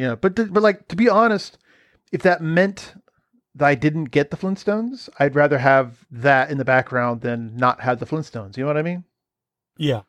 Yeah, 0.00 0.14
but 0.14 0.34
th- 0.34 0.50
but 0.50 0.62
like 0.62 0.88
to 0.88 0.96
be 0.96 1.10
honest, 1.10 1.58
if 2.10 2.22
that 2.22 2.40
meant 2.40 2.94
that 3.54 3.66
I 3.66 3.74
didn't 3.74 4.06
get 4.06 4.30
the 4.30 4.36
Flintstones, 4.38 5.10
I'd 5.18 5.34
rather 5.34 5.58
have 5.58 6.06
that 6.10 6.50
in 6.50 6.56
the 6.56 6.64
background 6.64 7.20
than 7.20 7.54
not 7.54 7.82
have 7.82 7.98
the 8.00 8.06
Flintstones. 8.06 8.56
You 8.56 8.62
know 8.62 8.68
what 8.68 8.78
I 8.78 8.82
mean? 8.82 9.04
Yeah. 9.76 10.02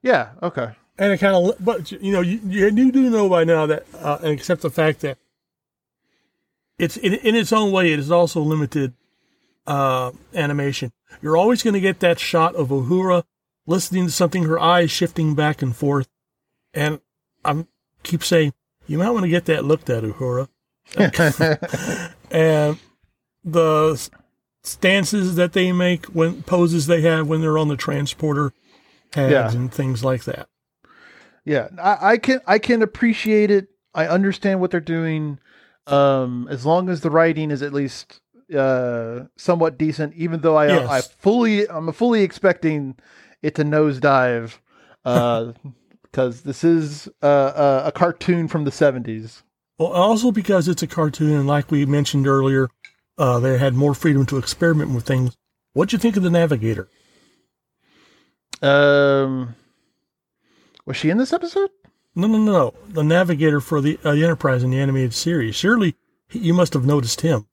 Yeah. 0.00 0.30
Okay. 0.44 0.70
And 0.96 1.12
it 1.12 1.18
kind 1.18 1.34
of, 1.34 1.56
but 1.58 1.90
you 1.90 2.12
know, 2.12 2.20
you, 2.20 2.38
you 2.46 2.92
do 2.92 3.10
know 3.10 3.28
by 3.28 3.42
now 3.42 3.66
that, 3.66 3.84
uh, 3.98 4.18
and 4.22 4.30
except 4.30 4.62
the 4.62 4.70
fact 4.70 5.00
that 5.00 5.18
it's 6.78 6.96
in, 6.96 7.14
in 7.14 7.34
its 7.34 7.52
own 7.52 7.72
way, 7.72 7.92
it 7.92 7.98
is 7.98 8.12
also 8.12 8.42
limited 8.42 8.94
uh, 9.66 10.12
animation. 10.34 10.92
You're 11.20 11.36
always 11.36 11.64
going 11.64 11.74
to 11.74 11.80
get 11.80 11.98
that 11.98 12.20
shot 12.20 12.54
of 12.54 12.68
Uhura 12.68 13.24
listening 13.66 14.06
to 14.06 14.12
something, 14.12 14.44
her 14.44 14.60
eyes 14.60 14.92
shifting 14.92 15.34
back 15.34 15.62
and 15.62 15.74
forth, 15.74 16.08
and 16.72 17.00
I'm 17.44 17.66
keep 18.04 18.22
saying 18.22 18.52
you 18.86 18.98
might 18.98 19.10
want 19.10 19.24
to 19.24 19.28
get 19.28 19.44
that 19.46 19.64
looked 19.64 19.88
at, 19.90 20.02
Uhura. 20.04 20.48
and 22.30 22.78
the 23.44 24.08
stances 24.62 25.34
that 25.36 25.52
they 25.52 25.72
make 25.72 26.06
when 26.06 26.42
poses 26.42 26.86
they 26.86 27.00
have 27.02 27.26
when 27.26 27.40
they're 27.40 27.58
on 27.58 27.68
the 27.68 27.76
transporter 27.76 28.52
pads 29.10 29.32
Yeah. 29.54 29.60
and 29.60 29.72
things 29.72 30.04
like 30.04 30.24
that. 30.24 30.48
Yeah, 31.44 31.68
I, 31.82 32.12
I 32.12 32.16
can 32.18 32.40
I 32.46 32.58
can 32.58 32.82
appreciate 32.82 33.50
it. 33.50 33.68
I 33.94 34.06
understand 34.06 34.60
what 34.60 34.70
they're 34.70 34.80
doing, 34.80 35.38
um, 35.86 36.46
as 36.50 36.64
long 36.64 36.88
as 36.88 37.00
the 37.00 37.10
writing 37.10 37.50
is 37.50 37.62
at 37.62 37.72
least 37.72 38.20
uh, 38.56 39.24
somewhat 39.36 39.76
decent. 39.76 40.14
Even 40.14 40.40
though 40.40 40.56
I 40.56 40.68
Yes. 40.68 40.88
I 40.88 41.00
fully 41.00 41.68
I'm 41.68 41.92
fully 41.92 42.22
expecting 42.22 42.96
it 43.42 43.56
to 43.56 43.64
nosedive, 43.64 44.58
uh, 45.04 45.52
because 46.12 46.42
this 46.42 46.62
is 46.62 47.08
uh, 47.22 47.80
a, 47.84 47.88
a 47.88 47.92
cartoon 47.92 48.46
from 48.46 48.64
the 48.64 48.70
'70s. 48.70 49.42
Well, 49.78 49.88
also 49.88 50.30
because 50.30 50.68
it's 50.68 50.82
a 50.82 50.86
cartoon, 50.86 51.32
and 51.32 51.46
like 51.46 51.70
we 51.70 51.86
mentioned 51.86 52.26
earlier, 52.28 52.68
uh, 53.18 53.40
they 53.40 53.58
had 53.58 53.74
more 53.74 53.94
freedom 53.94 54.26
to 54.26 54.36
experiment 54.36 54.90
with 54.94 55.06
things. 55.06 55.36
What'd 55.72 55.92
you 55.92 55.98
think 55.98 56.16
of 56.16 56.22
the 56.22 56.30
Navigator? 56.30 56.88
Um, 58.60 59.56
was 60.84 60.96
she 60.96 61.10
in 61.10 61.16
this 61.18 61.32
episode? 61.32 61.70
No, 62.14 62.26
no, 62.28 62.38
no, 62.38 62.52
no. 62.52 62.74
The 62.88 63.02
Navigator 63.02 63.60
for 63.60 63.80
the, 63.80 63.98
uh, 64.04 64.12
the 64.14 64.22
Enterprise 64.22 64.62
in 64.62 64.70
the 64.70 64.78
animated 64.78 65.14
series. 65.14 65.54
Surely 65.56 65.96
he- 66.28 66.40
you 66.40 66.52
must 66.54 66.74
have 66.74 66.84
noticed 66.84 67.22
him. 67.22 67.46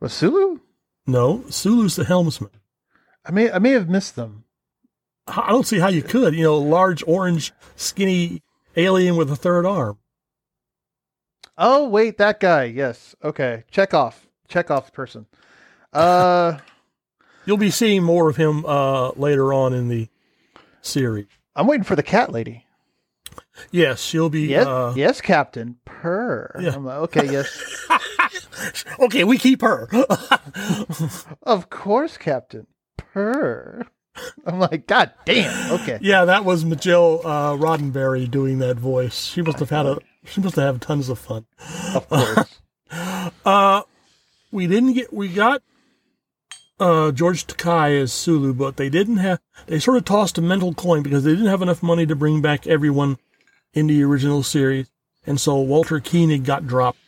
Was 0.00 0.14
Sulu? 0.14 0.60
No, 1.06 1.44
Sulu's 1.50 1.96
the 1.96 2.04
helmsman. 2.04 2.50
I 3.24 3.30
may 3.32 3.50
I 3.50 3.58
may 3.58 3.70
have 3.72 3.88
missed 3.88 4.16
them. 4.16 4.44
I 5.28 5.48
don't 5.50 5.66
see 5.66 5.78
how 5.78 5.88
you 5.88 6.02
could. 6.02 6.34
You 6.34 6.42
know, 6.44 6.58
large, 6.58 7.02
orange, 7.06 7.52
skinny 7.76 8.42
alien 8.76 9.16
with 9.16 9.30
a 9.30 9.36
third 9.36 9.66
arm. 9.66 9.98
Oh 11.56 11.88
wait, 11.88 12.18
that 12.18 12.40
guy. 12.40 12.64
Yes. 12.64 13.14
Okay. 13.22 13.64
Check 13.70 13.92
off. 13.94 14.26
Check 14.48 14.70
off 14.70 14.92
person. 14.92 15.26
Uh. 15.92 16.58
You'll 17.46 17.56
be 17.56 17.70
seeing 17.70 18.02
more 18.02 18.28
of 18.28 18.36
him 18.36 18.66
uh, 18.66 19.10
later 19.12 19.54
on 19.54 19.72
in 19.72 19.88
the 19.88 20.08
series. 20.82 21.28
I'm 21.56 21.66
waiting 21.66 21.82
for 21.84 21.96
the 21.96 22.02
cat 22.02 22.30
lady. 22.30 22.66
Yes, 23.70 24.02
she'll 24.02 24.28
be. 24.28 24.42
Yes, 24.42 24.66
Uh, 24.66 24.92
yes, 24.94 25.22
Captain. 25.22 25.76
Purr. 25.86 26.54
Yeah. 26.60 26.76
Like, 26.76 26.98
okay, 27.16 27.32
yes, 27.32 27.86
okay, 29.00 29.24
we 29.24 29.38
keep 29.38 29.62
her. 29.62 29.88
of 31.42 31.70
course, 31.70 32.18
Captain. 32.18 32.66
Purr. 32.98 33.86
I'm 34.46 34.58
like, 34.58 34.86
God 34.86 35.12
damn. 35.24 35.72
Okay. 35.72 35.98
Yeah, 36.00 36.24
that 36.24 36.44
was 36.44 36.64
Majel 36.64 37.20
uh, 37.24 37.52
Roddenberry 37.54 38.30
doing 38.30 38.58
that 38.58 38.76
voice. 38.76 39.26
She 39.26 39.42
must 39.42 39.58
have 39.58 39.70
had 39.70 39.86
a. 39.86 39.98
She 40.24 40.40
must 40.40 40.56
have 40.56 40.74
had 40.74 40.82
tons 40.82 41.08
of 41.08 41.18
fun. 41.18 41.46
Of 41.94 42.08
course. 42.08 42.60
Uh, 43.44 43.82
we 44.50 44.66
didn't 44.66 44.94
get. 44.94 45.12
We 45.12 45.28
got 45.28 45.62
uh, 46.80 47.12
George 47.12 47.46
Takei 47.46 48.00
as 48.00 48.12
Sulu, 48.12 48.54
but 48.54 48.76
they 48.76 48.88
didn't 48.88 49.18
have. 49.18 49.40
They 49.66 49.78
sort 49.78 49.96
of 49.96 50.04
tossed 50.04 50.38
a 50.38 50.42
mental 50.42 50.74
coin 50.74 51.02
because 51.02 51.24
they 51.24 51.32
didn't 51.32 51.46
have 51.46 51.62
enough 51.62 51.82
money 51.82 52.06
to 52.06 52.16
bring 52.16 52.40
back 52.40 52.66
everyone 52.66 53.18
in 53.74 53.86
the 53.86 54.02
original 54.02 54.42
series, 54.42 54.90
and 55.26 55.40
so 55.40 55.56
Walter 55.58 56.00
Koenig 56.00 56.44
got 56.44 56.66
dropped. 56.66 56.98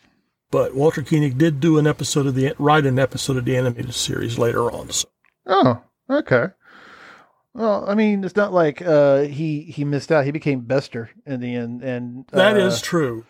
But 0.51 0.75
Walter 0.75 1.01
Koenig 1.01 1.37
did 1.37 1.59
do 1.59 1.77
an 1.77 1.87
episode 1.87 2.27
of 2.27 2.35
the 2.35 2.53
write 2.59 2.85
an 2.85 2.99
episode 2.99 3.37
of 3.37 3.45
the 3.45 3.55
animated 3.55 3.93
series 3.93 4.37
later 4.37 4.71
on. 4.71 4.89
So 4.89 5.07
oh, 5.45 5.81
okay. 6.09 6.47
Well, 7.53 7.83
I 7.87 7.95
mean, 7.95 8.23
it's 8.23 8.35
not 8.35 8.53
like 8.53 8.81
uh, 8.81 9.23
he 9.23 9.61
he 9.61 9.83
missed 9.83 10.11
out. 10.11 10.25
He 10.25 10.31
became 10.31 10.61
Bester 10.61 11.11
in 11.25 11.41
the 11.41 11.53
end, 11.55 11.83
and 11.83 12.25
that 12.31 12.55
uh, 12.55 12.59
is 12.59 12.81
true. 12.81 13.25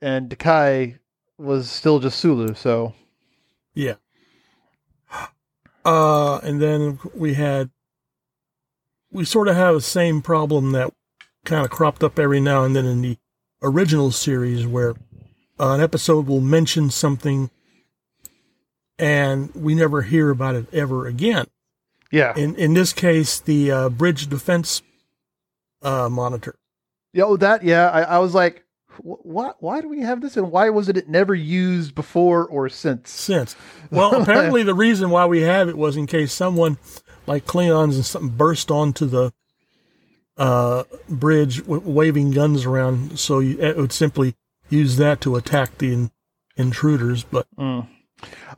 and 0.00 0.30
Takei 0.30 0.98
was 1.36 1.70
still 1.70 1.98
just 2.00 2.18
Sulu. 2.18 2.54
So 2.54 2.94
Yeah. 3.74 3.94
Uh, 5.84 6.38
and 6.38 6.60
then 6.60 6.98
we 7.14 7.34
had, 7.34 7.70
we 9.10 9.24
sort 9.24 9.48
of 9.48 9.56
have 9.56 9.74
the 9.74 9.80
same 9.80 10.20
problem 10.20 10.72
that 10.72 10.92
kind 11.44 11.64
of 11.64 11.70
cropped 11.70 12.04
up 12.04 12.18
every 12.18 12.40
now 12.40 12.64
and 12.64 12.76
then 12.76 12.84
in 12.84 13.00
the 13.00 13.16
original 13.62 14.10
series 14.10 14.66
where 14.66 14.90
uh, 15.58 15.72
an 15.72 15.80
episode 15.80 16.26
will 16.26 16.42
mention 16.42 16.90
something 16.90 17.50
and 18.98 19.54
we 19.54 19.74
never 19.74 20.02
hear 20.02 20.28
about 20.28 20.54
it 20.54 20.66
ever 20.74 21.06
again. 21.06 21.46
Yeah, 22.12 22.36
In, 22.36 22.54
in 22.56 22.74
this 22.74 22.92
case, 22.92 23.38
the 23.40 23.70
uh, 23.70 23.88
bridge 23.88 24.28
defense 24.28 24.82
uh, 25.82 26.08
monitor. 26.10 26.56
yeah. 27.12 27.24
Oh, 27.24 27.36
that 27.36 27.62
yeah. 27.64 27.88
I, 27.90 28.02
I 28.02 28.18
was 28.18 28.34
like, 28.34 28.64
wh- 28.98 29.24
what? 29.24 29.56
Why 29.62 29.80
do 29.80 29.88
we 29.88 30.00
have 30.00 30.20
this? 30.20 30.36
And 30.36 30.50
why 30.50 30.70
wasn't 30.70 30.96
it 30.98 31.08
never 31.08 31.34
used 31.34 31.94
before 31.94 32.46
or 32.46 32.68
since? 32.68 33.10
since. 33.10 33.56
Well, 33.90 34.20
apparently 34.22 34.62
the 34.62 34.74
reason 34.74 35.10
why 35.10 35.26
we 35.26 35.40
have 35.42 35.68
it 35.68 35.76
was 35.78 35.96
in 35.96 36.06
case 36.06 36.32
someone 36.32 36.78
like 37.26 37.46
Klingons 37.46 37.94
and 37.94 38.04
something 38.04 38.36
burst 38.36 38.70
onto 38.70 39.06
the 39.06 39.32
uh, 40.36 40.84
bridge 41.08 41.58
w- 41.62 41.82
waving 41.84 42.30
guns 42.32 42.64
around, 42.64 43.18
so 43.18 43.38
you, 43.40 43.58
it 43.60 43.76
would 43.76 43.92
simply 43.92 44.34
use 44.68 44.96
that 44.96 45.20
to 45.20 45.36
attack 45.36 45.78
the 45.78 45.92
in, 45.92 46.10
intruders. 46.56 47.24
But 47.24 47.46
Mm. 47.58 47.88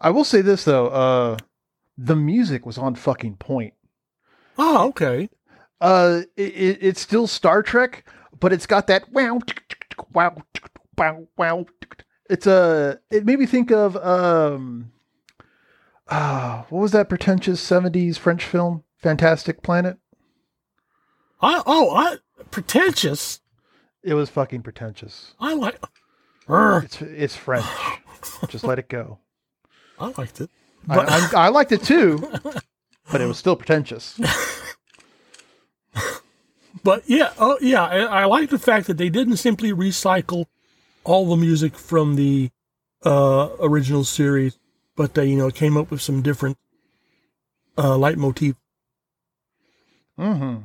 I 0.01 0.11
will 0.11 0.25
say 0.25 0.41
this 0.43 0.65
though, 0.65 0.89
uh, 0.89 1.37
the 1.99 2.17
music 2.17 2.65
was 2.67 2.79
on 2.79 2.95
fucking 2.95 3.37
point. 3.37 3.75
oh, 4.59 4.89
okay, 4.89 5.29
Uh, 5.81 6.23
it, 6.37 6.55
it, 6.55 6.79
it's 6.81 7.01
still 7.01 7.27
Star 7.27 7.63
Trek, 7.63 8.09
but 8.39 8.53
it's 8.53 8.67
got 8.67 8.87
that 8.87 9.11
wow, 9.13 9.39
wow, 10.13 10.37
wow, 10.97 11.27
wow. 11.37 11.67
It's 12.31 12.47
a. 12.47 12.99
It 13.11 13.27
made 13.27 13.39
me 13.39 13.47
think 13.47 13.71
of 13.71 13.97
um, 13.97 14.93
uh, 16.09 16.63
what 16.71 16.81
was 16.81 16.93
that 16.93 17.09
pretentious 17.09 17.61
'70s 17.65 18.17
French 18.17 18.45
film, 18.45 18.85
Fantastic 18.97 19.63
Planet? 19.63 19.99
I 21.41 21.63
oh 21.67 21.95
I 21.95 22.17
pretentious. 22.51 23.41
It 24.03 24.15
was 24.15 24.31
fucking 24.31 24.63
pretentious. 24.63 25.35
I 25.41 25.55
like. 25.55 25.79
It's 26.85 27.03
it's 27.03 27.37
French. 27.37 27.67
Just 28.49 28.65
let 28.65 28.79
it 28.79 28.89
go. 28.89 29.19
I 29.99 30.13
liked 30.17 30.41
it. 30.41 30.51
I, 30.89 30.97
But- 30.97 31.09
I, 31.11 31.47
I 31.47 31.49
liked 31.49 31.73
it 31.73 31.83
too, 31.83 32.19
but 33.13 33.21
it 33.21 33.27
was 33.27 33.39
still 33.39 33.57
pretentious. 33.57 34.19
But 36.85 37.05
yeah, 37.07 37.33
oh 37.39 37.59
yeah, 37.61 37.85
I, 37.85 37.99
I 38.01 38.25
like 38.25 38.51
the 38.51 38.59
fact 38.59 38.89
that 38.89 38.97
they 38.97 39.09
didn't 39.09 39.37
simply 39.37 39.73
recycle 39.73 40.47
all 41.05 41.27
the 41.29 41.37
music 41.37 41.77
from 41.77 42.17
the 42.17 42.51
uh, 43.05 43.51
original 43.61 44.03
series, 44.03 44.59
but 44.97 45.15
they 45.15 45.27
you 45.27 45.37
know 45.37 45.51
came 45.51 45.77
up 45.77 45.93
with 45.93 46.01
some 46.01 46.23
different 46.23 46.57
uh, 47.79 47.97
leitmotif. 47.97 48.57
hmm 50.19 50.57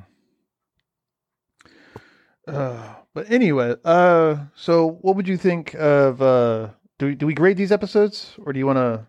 Uh, 2.48 2.96
but 3.14 3.30
anyway, 3.30 3.76
uh, 3.84 4.38
so 4.56 4.98
what 5.02 5.16
would 5.18 5.28
you 5.28 5.38
think 5.38 5.76
of? 5.76 6.22
Uh, 6.22 6.70
do 6.98 7.08
we, 7.08 7.16
do 7.16 7.28
we 7.28 7.34
grade 7.36 7.58
these 7.58 7.72
episodes, 7.72 8.34
or 8.44 8.54
do 8.54 8.60
you 8.60 8.66
want 8.66 8.78
to? 8.78 9.06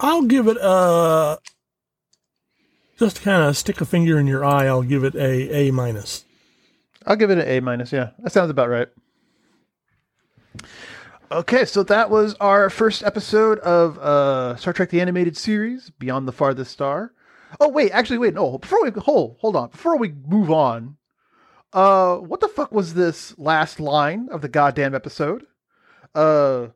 I'll 0.00 0.22
give 0.22 0.48
it 0.48 0.56
a 0.56 1.38
just 2.98 3.16
to 3.16 3.22
kind 3.22 3.42
of 3.42 3.56
stick 3.56 3.80
a 3.80 3.84
finger 3.84 4.18
in 4.18 4.26
your 4.26 4.44
eye. 4.44 4.66
I'll 4.66 4.82
give 4.82 5.04
it 5.04 5.14
a 5.14 5.68
A 5.68 5.70
minus. 5.70 6.24
I'll 7.06 7.16
give 7.16 7.30
it 7.30 7.38
an 7.38 7.46
A 7.46 7.60
minus. 7.60 7.92
Yeah, 7.92 8.10
that 8.18 8.32
sounds 8.32 8.50
about 8.50 8.68
right. 8.68 8.88
Okay, 11.32 11.64
so 11.64 11.82
that 11.84 12.10
was 12.10 12.34
our 12.40 12.70
first 12.70 13.04
episode 13.04 13.58
of 13.60 13.98
uh, 13.98 14.56
Star 14.56 14.72
Trek: 14.72 14.90
The 14.90 15.00
Animated 15.00 15.36
Series, 15.36 15.90
Beyond 15.90 16.26
the 16.26 16.32
Farthest 16.32 16.72
Star. 16.72 17.12
Oh 17.60 17.68
wait, 17.68 17.92
actually, 17.92 18.18
wait, 18.18 18.34
no. 18.34 18.58
Before 18.58 18.82
we 18.82 18.90
hold, 18.90 19.36
hold 19.40 19.56
on. 19.56 19.70
Before 19.70 19.96
we 19.96 20.14
move 20.26 20.50
on, 20.50 20.96
uh, 21.72 22.16
what 22.16 22.40
the 22.40 22.48
fuck 22.48 22.72
was 22.72 22.94
this 22.94 23.38
last 23.38 23.80
line 23.80 24.28
of 24.30 24.40
the 24.40 24.48
goddamn 24.48 24.94
episode? 24.94 25.44
Uh, 26.14 26.68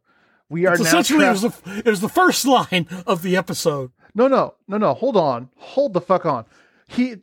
we 0.54 0.66
are 0.66 0.74
It's 0.74 0.82
now. 0.82 0.86
essentially, 1.00 1.18
tra- 1.24 1.28
it, 1.28 1.32
was 1.32 1.42
the, 1.42 1.82
it 1.84 1.90
was 1.90 2.00
the 2.00 2.08
first 2.08 2.44
line 2.46 2.86
of 3.08 3.22
the 3.22 3.36
episode. 3.36 3.90
no, 4.14 4.28
no, 4.28 4.54
no, 4.68 4.78
no. 4.78 4.94
Hold 4.94 5.16
on. 5.16 5.48
Hold 5.56 5.92
the 5.94 6.00
fuck 6.00 6.24
on. 6.24 6.44
He, 6.86 7.16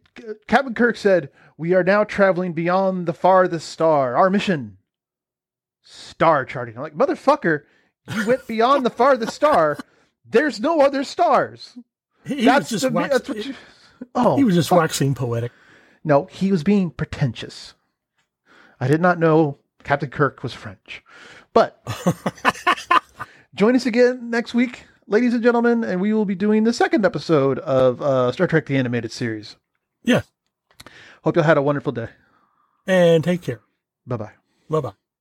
Captain 0.48 0.74
Kirk 0.74 0.98
said, 0.98 1.30
"We 1.58 1.74
are 1.74 1.84
now 1.84 2.04
traveling 2.04 2.52
beyond 2.52 3.06
the 3.08 3.14
farthest 3.14 3.70
star. 3.70 4.16
Our 4.18 4.30
mission, 4.30 4.78
star 5.82 6.44
charting." 6.46 6.76
I'm 6.76 6.82
like, 6.84 6.96
motherfucker, 6.98 7.64
you 8.14 8.26
went 8.28 8.48
beyond 8.48 8.86
the 8.86 8.90
farthest 8.90 9.34
star. 9.34 9.78
There's 10.26 10.60
no 10.60 10.82
other 10.82 11.04
stars. 11.04 11.78
He, 12.26 12.36
he 12.38 12.46
That's 12.46 12.72
was 12.72 12.82
just 12.82 12.84
the. 12.84 12.90
wax- 12.92 13.14
that's 13.14 13.30
what 13.30 13.46
you, 13.46 13.54
oh, 14.16 14.36
he 14.36 14.44
was 14.44 14.56
just 14.56 14.70
fuck. 14.70 14.80
waxing 14.80 15.16
poetic. 15.16 15.52
No, 16.04 16.26
he 16.26 16.52
was 16.52 16.64
being 16.64 16.90
pretentious. 16.90 17.76
I 18.80 18.88
did 18.88 19.00
not 19.00 19.20
know 19.20 19.60
Captain 19.84 20.10
Kirk 20.10 20.42
was 20.44 20.54
French. 20.54 21.04
But 21.54 21.82
join 23.56 23.76
us 23.76 23.86
again 23.86 24.30
next 24.30 24.54
week, 24.54 24.86
ladies 25.08 25.34
and 25.34 25.44
gentlemen, 25.44 25.84
and 25.84 26.00
we 26.02 26.14
will 26.14 26.26
be 26.26 26.36
doing 26.36 26.64
the 26.64 26.74
second 26.74 27.06
episode 27.06 27.60
of 27.60 28.02
uh, 28.02 28.32
Star 28.32 28.48
Trek 28.48 28.66
the 28.66 28.78
Animated 28.78 29.12
Series. 29.12 29.56
Yes, 30.04 30.32
Hope 31.24 31.36
you 31.36 31.42
all 31.44 31.48
had 31.48 31.58
a 31.58 31.62
wonderful 31.62 31.92
day. 31.92 32.08
and 32.88 33.24
take 33.24 33.42
care. 33.44 33.62
Bye 34.08 34.18
bye. 34.18 34.32
Bye 34.70 34.82
bye. 34.82 34.94